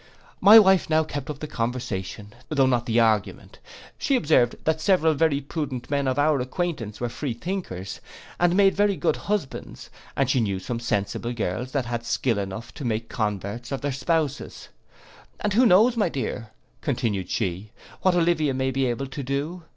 My 0.39 0.57
wife 0.57 0.89
now 0.89 1.03
kept 1.03 1.29
up 1.29 1.37
the 1.41 1.45
conversation, 1.47 2.33
though 2.49 2.65
not 2.65 2.87
the 2.87 2.99
argument: 2.99 3.59
she 3.99 4.15
observed, 4.15 4.55
that 4.63 4.81
several 4.81 5.13
very 5.13 5.41
prudent 5.41 5.91
men 5.91 6.07
of 6.07 6.17
our 6.17 6.39
acquaintance 6.41 6.99
were 6.99 7.07
free 7.07 7.35
thinkers, 7.35 8.01
and 8.39 8.55
made 8.57 8.73
very 8.73 8.95
good 8.95 9.15
husbands; 9.15 9.91
and 10.15 10.27
she 10.27 10.39
knew 10.41 10.57
some 10.57 10.79
sensible 10.79 11.33
girls 11.33 11.71
that 11.73 11.85
had 11.85 12.03
skill 12.03 12.39
enough 12.39 12.73
to 12.73 12.83
make 12.83 13.09
converts 13.09 13.71
of 13.71 13.81
their 13.81 13.91
spouses: 13.91 14.69
'And 15.39 15.53
who 15.53 15.67
knows, 15.67 15.95
my 15.95 16.09
dear,' 16.09 16.49
continued 16.81 17.29
she, 17.29 17.69
'what 18.01 18.15
Olivia 18.15 18.55
may 18.55 18.71
be 18.71 18.87
able 18.87 19.05
to 19.05 19.21
do. 19.21 19.61